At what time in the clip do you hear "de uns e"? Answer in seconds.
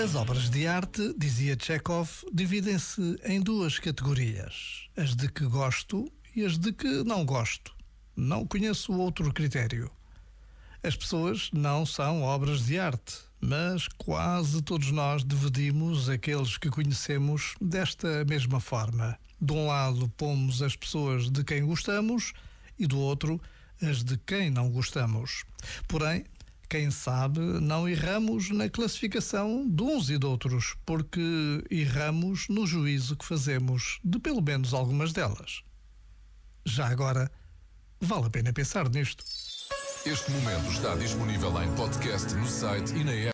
29.68-30.16